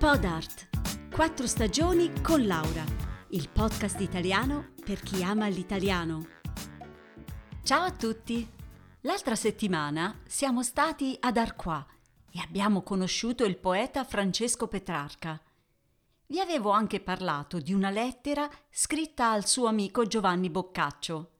Podart. 0.00 1.10
Quattro 1.14 1.46
stagioni 1.46 2.22
con 2.22 2.46
Laura. 2.46 2.82
Il 3.32 3.50
podcast 3.50 4.00
italiano 4.00 4.72
per 4.82 5.02
chi 5.02 5.22
ama 5.22 5.46
l'italiano. 5.48 6.26
Ciao 7.62 7.82
a 7.82 7.90
tutti. 7.92 8.50
L'altra 9.02 9.34
settimana 9.34 10.18
siamo 10.26 10.62
stati 10.62 11.14
ad 11.20 11.36
Arquà 11.36 11.86
e 12.32 12.40
abbiamo 12.40 12.80
conosciuto 12.80 13.44
il 13.44 13.58
poeta 13.58 14.02
Francesco 14.04 14.68
Petrarca. 14.68 15.38
Vi 16.28 16.40
avevo 16.40 16.70
anche 16.70 17.00
parlato 17.00 17.58
di 17.58 17.74
una 17.74 17.90
lettera 17.90 18.48
scritta 18.70 19.30
al 19.32 19.46
suo 19.46 19.66
amico 19.66 20.06
Giovanni 20.06 20.48
Boccaccio. 20.48 21.30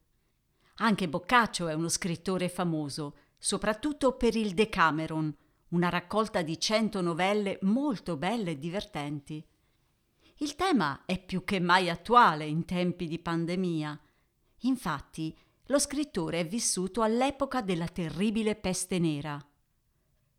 Anche 0.80 1.08
Boccaccio 1.08 1.66
è 1.66 1.72
uno 1.72 1.88
scrittore 1.88 2.50
famoso, 2.50 3.16
soprattutto 3.38 4.18
per 4.18 4.36
il 4.36 4.52
Decameron, 4.52 5.34
una 5.70 5.88
raccolta 5.88 6.42
di 6.42 6.58
cento 6.58 7.00
novelle 7.00 7.58
molto 7.62 8.16
belle 8.16 8.52
e 8.52 8.58
divertenti. 8.58 9.44
Il 10.38 10.56
tema 10.56 11.02
è 11.04 11.22
più 11.22 11.44
che 11.44 11.60
mai 11.60 11.90
attuale 11.90 12.46
in 12.46 12.64
tempi 12.64 13.06
di 13.06 13.18
pandemia. 13.18 14.00
Infatti, 14.60 15.36
lo 15.66 15.78
scrittore 15.78 16.40
è 16.40 16.46
vissuto 16.46 17.02
all'epoca 17.02 17.60
della 17.60 17.86
terribile 17.86 18.56
peste 18.56 18.98
nera. 18.98 19.38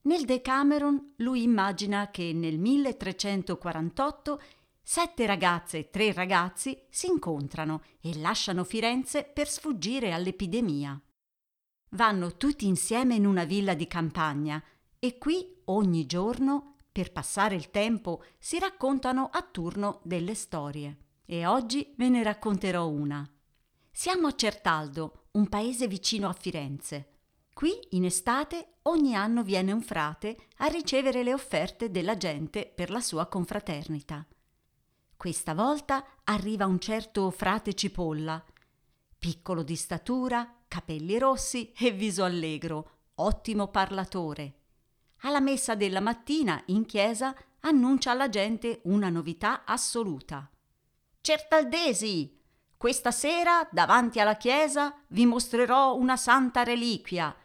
Nel 0.03 0.25
Decameron 0.25 1.13
lui 1.17 1.43
immagina 1.43 2.09
che 2.09 2.33
nel 2.33 2.57
1348 2.57 4.41
sette 4.81 5.25
ragazze 5.27 5.77
e 5.77 5.89
tre 5.91 6.11
ragazzi 6.11 6.77
si 6.89 7.07
incontrano 7.07 7.83
e 8.01 8.17
lasciano 8.17 8.63
Firenze 8.63 9.23
per 9.23 9.47
sfuggire 9.47 10.11
all'epidemia. 10.11 10.99
Vanno 11.89 12.35
tutti 12.35 12.65
insieme 12.65 13.15
in 13.15 13.27
una 13.27 13.43
villa 13.43 13.75
di 13.75 13.85
campagna 13.85 14.61
e 15.03 15.17
qui 15.17 15.63
ogni 15.65 16.05
giorno, 16.05 16.75
per 16.91 17.11
passare 17.11 17.55
il 17.55 17.71
tempo, 17.71 18.23
si 18.37 18.59
raccontano 18.59 19.29
a 19.31 19.41
turno 19.41 19.99
delle 20.03 20.35
storie. 20.35 20.95
E 21.25 21.47
oggi 21.47 21.91
ve 21.97 22.07
ne 22.09 22.21
racconterò 22.21 22.87
una. 22.87 23.27
Siamo 23.89 24.27
a 24.27 24.35
Certaldo, 24.35 25.23
un 25.31 25.49
paese 25.49 25.87
vicino 25.87 26.29
a 26.29 26.33
Firenze. 26.33 27.13
Qui, 27.51 27.79
in 27.91 28.05
estate, 28.05 28.73
ogni 28.83 29.15
anno 29.15 29.41
viene 29.41 29.71
un 29.71 29.81
frate 29.81 30.37
a 30.57 30.67
ricevere 30.67 31.23
le 31.23 31.33
offerte 31.33 31.89
della 31.89 32.15
gente 32.15 32.71
per 32.71 32.91
la 32.91 33.01
sua 33.01 33.25
confraternita. 33.25 34.23
Questa 35.17 35.55
volta 35.55 36.05
arriva 36.25 36.67
un 36.67 36.79
certo 36.79 37.31
frate 37.31 37.73
Cipolla, 37.73 38.43
piccolo 39.17 39.63
di 39.63 39.75
statura, 39.75 40.61
capelli 40.67 41.17
rossi 41.17 41.71
e 41.71 41.89
viso 41.89 42.23
allegro, 42.23 42.91
ottimo 43.15 43.69
parlatore 43.69 44.57
alla 45.21 45.39
messa 45.39 45.75
della 45.75 45.99
mattina 45.99 46.61
in 46.67 46.85
chiesa 46.85 47.35
annuncia 47.61 48.11
alla 48.11 48.29
gente 48.29 48.81
una 48.85 49.09
novità 49.09 49.63
assoluta. 49.65 50.49
Certaldesi, 51.21 52.39
questa 52.77 53.11
sera 53.11 53.67
davanti 53.71 54.19
alla 54.19 54.37
chiesa 54.37 54.95
vi 55.09 55.25
mostrerò 55.25 55.95
una 55.95 56.17
santa 56.17 56.63
reliquia, 56.63 57.35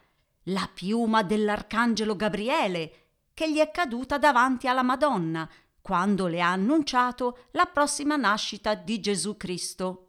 la 0.43 0.69
piuma 0.73 1.21
dell'arcangelo 1.21 2.15
Gabriele, 2.15 3.09
che 3.33 3.51
gli 3.51 3.57
è 3.57 3.69
caduta 3.69 4.17
davanti 4.17 4.67
alla 4.67 4.81
Madonna 4.81 5.47
quando 5.79 6.25
le 6.27 6.41
ha 6.41 6.51
annunciato 6.51 7.45
la 7.51 7.65
prossima 7.65 8.15
nascita 8.15 8.73
di 8.73 8.99
Gesù 8.99 9.37
Cristo. 9.37 10.03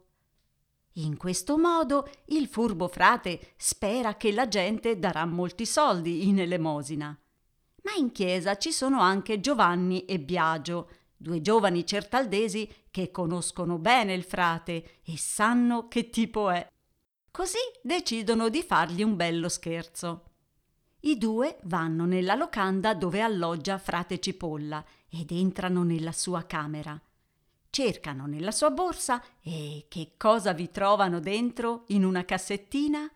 In 0.93 1.15
questo 1.15 1.57
modo 1.57 2.09
il 2.25 2.47
furbo 2.47 2.87
frate 2.87 3.53
spera 3.55 4.15
che 4.15 4.31
la 4.31 4.47
gente 4.47 4.97
darà 4.97 5.25
molti 5.25 5.65
soldi 5.65 6.27
in 6.27 6.39
elemosina. 6.39 7.17
Ma 7.89 7.95
in 7.95 8.11
chiesa 8.11 8.55
ci 8.55 8.71
sono 8.71 9.01
anche 9.01 9.39
Giovanni 9.39 10.05
e 10.05 10.19
Biagio, 10.19 10.89
due 11.17 11.41
giovani 11.41 11.87
certaldesi 11.87 12.71
che 12.91 13.09
conoscono 13.09 13.79
bene 13.79 14.13
il 14.13 14.23
frate 14.23 14.99
e 15.03 15.17
sanno 15.17 15.87
che 15.87 16.11
tipo 16.11 16.51
è. 16.51 16.69
Così 17.31 17.57
decidono 17.81 18.49
di 18.49 18.61
fargli 18.61 19.01
un 19.01 19.15
bello 19.15 19.49
scherzo. 19.49 20.25
I 20.99 21.17
due 21.17 21.57
vanno 21.63 22.05
nella 22.05 22.35
locanda 22.35 22.93
dove 22.93 23.21
alloggia 23.21 23.79
frate 23.79 24.19
Cipolla 24.19 24.85
ed 25.09 25.31
entrano 25.31 25.81
nella 25.81 26.11
sua 26.11 26.45
camera. 26.45 27.01
Cercano 27.71 28.27
nella 28.27 28.51
sua 28.51 28.69
borsa 28.69 29.23
e 29.41 29.85
che 29.89 30.13
cosa 30.15 30.53
vi 30.53 30.69
trovano 30.69 31.19
dentro 31.19 31.85
in 31.87 32.05
una 32.05 32.23
cassettina? 32.23 33.09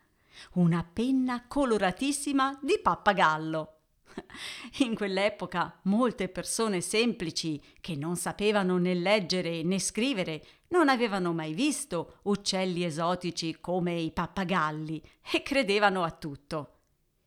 Una 0.53 0.83
penna 0.83 1.45
coloratissima 1.47 2.57
di 2.59 2.79
pappagallo. 2.81 3.73
In 4.79 4.95
quell'epoca 4.95 5.79
molte 5.83 6.29
persone 6.29 6.81
semplici, 6.81 7.61
che 7.79 7.95
non 7.95 8.15
sapevano 8.15 8.77
né 8.77 8.93
leggere 8.93 9.63
né 9.63 9.79
scrivere, 9.79 10.43
non 10.69 10.89
avevano 10.89 11.33
mai 11.33 11.53
visto 11.53 12.19
uccelli 12.23 12.83
esotici 12.83 13.57
come 13.59 13.93
i 13.99 14.11
pappagalli 14.11 15.01
e 15.31 15.43
credevano 15.43 16.03
a 16.03 16.11
tutto. 16.11 16.69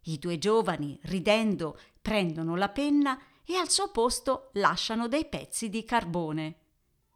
I 0.04 0.18
due 0.18 0.38
giovani, 0.38 0.98
ridendo, 1.02 1.78
prendono 2.00 2.56
la 2.56 2.68
penna 2.68 3.20
e 3.44 3.54
al 3.56 3.70
suo 3.70 3.90
posto 3.90 4.50
lasciano 4.54 5.08
dei 5.08 5.26
pezzi 5.26 5.68
di 5.68 5.84
carbone. 5.84 6.56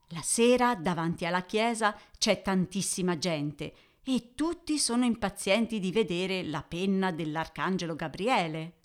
La 0.09 0.23
sera, 0.23 0.75
davanti 0.75 1.25
alla 1.25 1.45
chiesa, 1.45 1.97
c'è 2.19 2.43
tantissima 2.43 3.17
gente 3.19 3.75
e 4.03 4.35
tutti 4.35 4.79
sono 4.79 5.05
impazienti 5.05 5.79
di 5.79 5.93
vedere 5.93 6.43
la 6.43 6.63
penna 6.63 7.13
dell'arcangelo 7.13 7.95
Gabriele. 7.95 8.80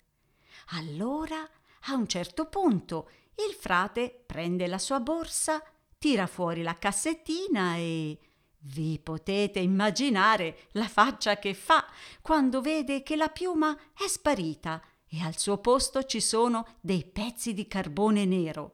Allora, 0.70 1.48
a 1.88 1.94
un 1.94 2.06
certo 2.06 2.46
punto, 2.46 3.10
il 3.46 3.54
frate 3.54 4.22
prende 4.26 4.66
la 4.66 4.78
sua 4.78 5.00
borsa, 5.00 5.62
tira 5.98 6.26
fuori 6.26 6.62
la 6.62 6.74
cassettina 6.74 7.76
e 7.76 8.18
vi 8.58 8.98
potete 8.98 9.60
immaginare 9.60 10.68
la 10.72 10.88
faccia 10.88 11.38
che 11.38 11.54
fa 11.54 11.86
quando 12.20 12.60
vede 12.60 13.02
che 13.02 13.14
la 13.14 13.28
piuma 13.28 13.76
è 13.94 14.08
sparita 14.08 14.82
e 15.08 15.22
al 15.22 15.38
suo 15.38 15.58
posto 15.58 16.04
ci 16.04 16.20
sono 16.20 16.66
dei 16.80 17.04
pezzi 17.04 17.54
di 17.54 17.68
carbone 17.68 18.24
nero. 18.24 18.72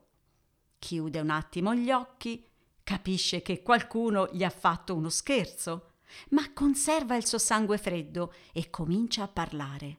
Chiude 0.79 1.21
un 1.21 1.31
attimo 1.31 1.75
gli 1.75 1.91
occhi, 1.91 2.45
capisce 2.83 3.43
che 3.43 3.63
qualcuno 3.63 4.29
gli 4.33 4.43
ha 4.43 4.51
fatto 4.51 4.95
uno 4.95 5.11
scherzo, 5.11 5.91
ma 6.31 6.53
conserva 6.53 7.17
il 7.17 7.27
suo 7.27 7.39
sangue 7.39 7.79
freddo 7.79 8.33
e 8.53 8.71
comincia 8.71 9.25
a 9.25 9.29
parlare. 9.29 9.99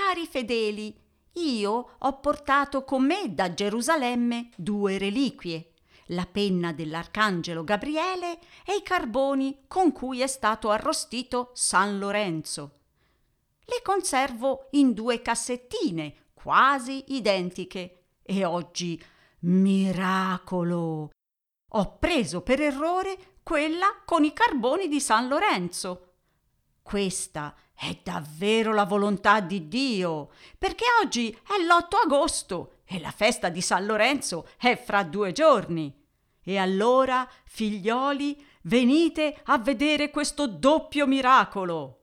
Cari 0.00 0.28
fedeli, 0.28 0.96
io 1.32 1.96
ho 1.98 2.20
portato 2.20 2.84
con 2.84 3.04
me 3.04 3.34
da 3.34 3.52
Gerusalemme 3.52 4.50
due 4.54 4.96
reliquie, 4.96 5.72
la 6.06 6.24
penna 6.24 6.72
dell'arcangelo 6.72 7.64
Gabriele 7.64 8.38
e 8.64 8.76
i 8.76 8.82
carboni 8.84 9.64
con 9.66 9.90
cui 9.90 10.20
è 10.20 10.28
stato 10.28 10.70
arrostito 10.70 11.50
San 11.52 11.98
Lorenzo. 11.98 12.78
Le 13.64 13.82
conservo 13.82 14.68
in 14.70 14.92
due 14.92 15.20
cassettine 15.20 16.28
quasi 16.32 17.06
identiche 17.08 18.04
e 18.22 18.44
oggi, 18.44 19.02
miracolo, 19.40 21.10
ho 21.70 21.98
preso 21.98 22.42
per 22.42 22.60
errore 22.60 23.38
quella 23.42 24.02
con 24.04 24.22
i 24.22 24.32
carboni 24.32 24.86
di 24.86 25.00
San 25.00 25.26
Lorenzo. 25.26 26.12
Questa 26.82 27.52
è 27.80 27.96
davvero 28.02 28.74
la 28.74 28.84
volontà 28.84 29.38
di 29.38 29.68
Dio, 29.68 30.30
perché 30.58 30.84
oggi 31.00 31.30
è 31.30 31.62
l'8 31.62 32.06
agosto 32.06 32.72
e 32.84 32.98
la 32.98 33.12
festa 33.12 33.50
di 33.50 33.60
San 33.60 33.86
Lorenzo 33.86 34.48
è 34.58 34.76
fra 34.76 35.04
due 35.04 35.30
giorni. 35.30 35.94
E 36.42 36.56
allora, 36.56 37.28
figlioli, 37.44 38.44
venite 38.62 39.40
a 39.44 39.58
vedere 39.58 40.10
questo 40.10 40.48
doppio 40.48 41.06
miracolo. 41.06 42.00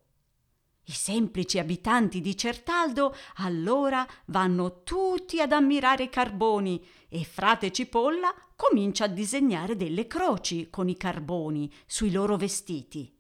I 0.86 0.94
semplici 0.94 1.60
abitanti 1.60 2.22
di 2.22 2.38
Certaldo 2.38 3.14
allora 3.38 4.08
vanno 4.28 4.84
tutti 4.84 5.42
ad 5.42 5.52
ammirare 5.52 6.04
i 6.04 6.10
carboni 6.10 6.86
e 7.10 7.26
frate 7.26 7.74
Cipolla 7.74 8.34
comincia 8.56 9.06
a 9.06 9.08
disegnare 9.08 9.76
delle 9.76 10.08
croci 10.08 10.70
con 10.70 10.88
i 10.88 10.96
carboni 10.96 11.70
sui 11.86 12.12
loro 12.12 12.38
vestiti. 12.38 13.14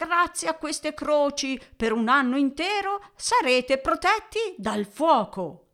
Grazie 0.00 0.46
a 0.46 0.54
queste 0.54 0.94
croci 0.94 1.60
per 1.76 1.92
un 1.92 2.06
anno 2.06 2.36
intero 2.36 3.02
sarete 3.16 3.78
protetti 3.78 4.38
dal 4.56 4.86
fuoco. 4.86 5.70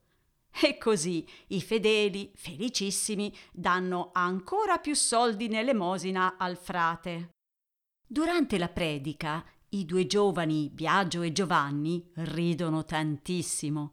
E 0.62 0.78
così 0.78 1.28
i 1.48 1.60
fedeli, 1.60 2.32
felicissimi, 2.34 3.36
danno 3.52 4.12
ancora 4.14 4.78
più 4.78 4.94
soldi 4.94 5.44
in 5.44 5.56
elemosina 5.56 6.36
al 6.38 6.56
frate. 6.56 7.32
Durante 8.06 8.56
la 8.56 8.68
predica, 8.68 9.44
i 9.70 9.84
due 9.84 10.06
giovani, 10.06 10.70
Biagio 10.72 11.20
e 11.20 11.30
Giovanni, 11.30 12.10
ridono 12.14 12.82
tantissimo. 12.86 13.92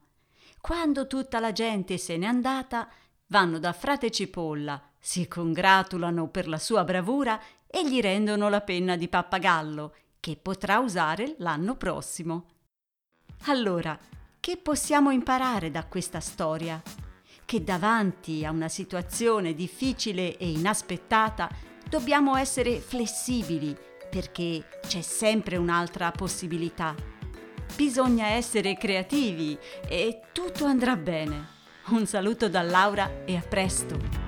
Quando 0.61 1.07
tutta 1.07 1.41
la 1.41 1.51
gente 1.51 1.97
se 1.97 2.15
n'è 2.15 2.25
andata, 2.25 2.89
vanno 3.27 3.59
da 3.59 3.73
frate 3.73 4.09
Cipolla, 4.09 4.81
si 4.97 5.27
congratulano 5.27 6.29
per 6.29 6.47
la 6.47 6.57
sua 6.57 6.85
bravura 6.85 7.37
e 7.67 7.85
gli 7.85 7.99
rendono 7.99 8.47
la 8.47 8.61
penna 8.61 8.95
di 8.95 9.09
pappagallo 9.09 9.95
che 10.21 10.37
potrà 10.41 10.79
usare 10.79 11.35
l'anno 11.39 11.75
prossimo. 11.75 12.45
Allora, 13.47 13.99
che 14.39 14.55
possiamo 14.55 15.11
imparare 15.11 15.69
da 15.69 15.83
questa 15.85 16.21
storia? 16.21 16.81
che 17.51 17.65
davanti 17.65 18.45
a 18.45 18.51
una 18.51 18.69
situazione 18.69 19.53
difficile 19.53 20.37
e 20.37 20.49
inaspettata 20.49 21.49
dobbiamo 21.89 22.37
essere 22.37 22.79
flessibili 22.79 23.75
perché 24.09 24.79
c'è 24.87 25.01
sempre 25.01 25.57
un'altra 25.57 26.11
possibilità. 26.11 26.95
Bisogna 27.75 28.27
essere 28.27 28.77
creativi 28.77 29.57
e 29.85 30.21
tutto 30.31 30.63
andrà 30.63 30.95
bene. 30.95 31.59
Un 31.87 32.05
saluto 32.05 32.47
da 32.47 32.61
Laura 32.61 33.25
e 33.25 33.35
a 33.35 33.41
presto! 33.41 34.20